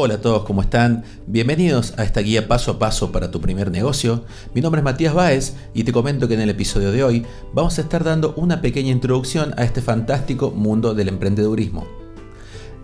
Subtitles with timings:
[0.00, 1.02] Hola a todos, ¿cómo están?
[1.26, 4.24] Bienvenidos a esta guía paso a paso para tu primer negocio.
[4.54, 7.78] Mi nombre es Matías Báez y te comento que en el episodio de hoy vamos
[7.78, 11.84] a estar dando una pequeña introducción a este fantástico mundo del emprendedurismo.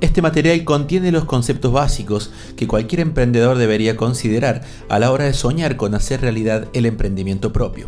[0.01, 5.35] Este material contiene los conceptos básicos que cualquier emprendedor debería considerar a la hora de
[5.35, 7.87] soñar con hacer realidad el emprendimiento propio.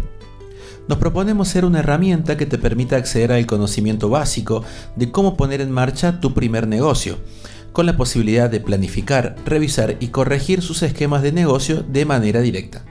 [0.87, 4.63] Nos proponemos ser una herramienta que te permita acceder al conocimiento básico
[4.95, 7.17] de cómo poner en marcha tu primer negocio
[7.77, 12.87] con la posibilidad de planificar, revisar y corregir sus esquemas de negocio de manera directa.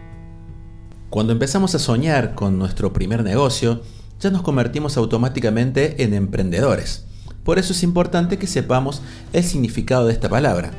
[1.09, 3.81] Cuando empezamos a soñar con nuestro primer negocio,
[4.19, 7.05] ya nos convertimos automáticamente en emprendedores.
[7.43, 9.01] Por eso es importante que sepamos
[9.33, 10.69] el significado de esta palabra.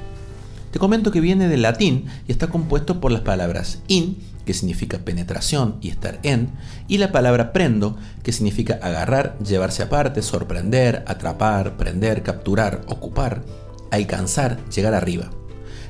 [0.70, 4.98] Te comento que viene del latín y está compuesto por las palabras in, que significa
[4.98, 6.51] penetración y estar en,
[6.87, 14.59] y la palabra prendo, que significa agarrar, llevarse aparte, sorprender, atrapar, prender, capturar, ocupar alcanzar,
[14.68, 15.30] llegar arriba.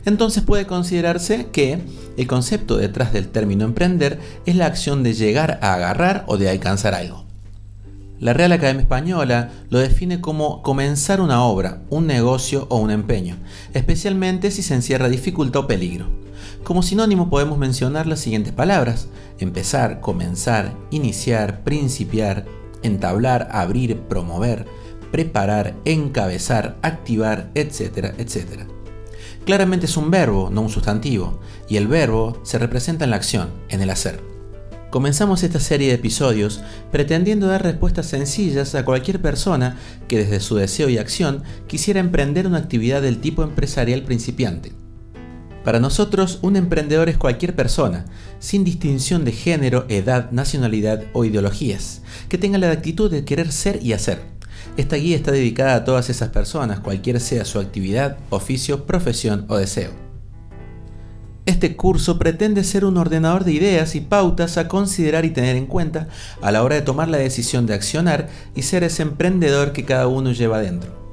[0.04, 1.80] Entonces puede considerarse que
[2.16, 6.48] el concepto detrás del término emprender es la acción de llegar a agarrar o de
[6.48, 7.26] alcanzar algo.
[8.18, 13.36] La Real Academia Española lo define como comenzar una obra, un negocio o un empeño,
[13.74, 16.06] especialmente si se encierra dificultad o peligro.
[16.64, 22.46] Como sinónimo podemos mencionar las siguientes palabras, empezar, comenzar, iniciar, principiar,
[22.82, 24.66] entablar, abrir, promover,
[25.10, 28.66] preparar, encabezar, activar, etcétera, etcétera.
[29.44, 33.50] Claramente es un verbo, no un sustantivo, y el verbo se representa en la acción,
[33.68, 34.20] en el hacer.
[34.90, 39.76] Comenzamos esta serie de episodios pretendiendo dar respuestas sencillas a cualquier persona
[40.08, 44.72] que desde su deseo y acción quisiera emprender una actividad del tipo empresarial principiante.
[45.64, 48.04] Para nosotros, un emprendedor es cualquier persona,
[48.38, 53.80] sin distinción de género, edad, nacionalidad o ideologías, que tenga la actitud de querer ser
[53.82, 54.35] y hacer
[54.76, 59.56] esta guía está dedicada a todas esas personas, cualquiera sea su actividad, oficio, profesión o
[59.56, 59.90] deseo.
[61.46, 65.66] Este curso pretende ser un ordenador de ideas y pautas a considerar y tener en
[65.66, 66.08] cuenta
[66.42, 70.08] a la hora de tomar la decisión de accionar y ser ese emprendedor que cada
[70.08, 71.06] uno lleva dentro.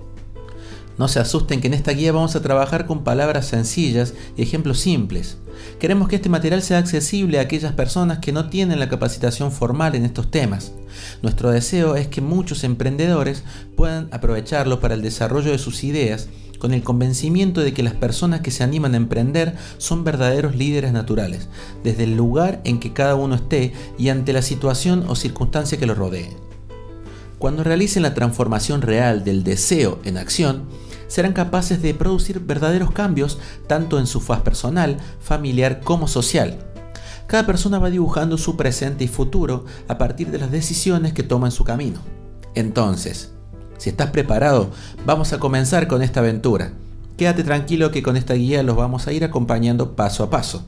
[0.97, 4.80] No se asusten que en esta guía vamos a trabajar con palabras sencillas y ejemplos
[4.80, 5.38] simples.
[5.80, 9.96] Queremos que este material sea accesible a aquellas personas que no tienen la capacitación formal
[9.96, 10.74] en estos temas.
[11.22, 13.44] Nuestro deseo es que muchos emprendedores
[13.76, 16.28] puedan aprovecharlo para el desarrollo de sus ideas
[16.64, 20.94] con el convencimiento de que las personas que se animan a emprender son verdaderos líderes
[20.94, 21.50] naturales,
[21.84, 25.86] desde el lugar en que cada uno esté y ante la situación o circunstancia que
[25.86, 26.30] lo rodee.
[27.38, 30.64] Cuando realicen la transformación real del deseo en acción,
[31.08, 36.72] serán capaces de producir verdaderos cambios tanto en su faz personal, familiar como social.
[37.28, 41.47] Cada persona va dibujando su presente y futuro a partir de las decisiones que toma
[41.47, 42.00] en su camino.
[42.56, 43.31] Entonces,
[43.78, 44.69] si estás preparado,
[45.06, 46.73] vamos a comenzar con esta aventura.
[47.17, 50.66] Quédate tranquilo que con esta guía los vamos a ir acompañando paso a paso.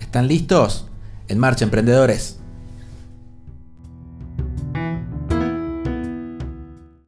[0.00, 0.86] ¿Están listos?
[1.28, 2.38] En marcha, emprendedores.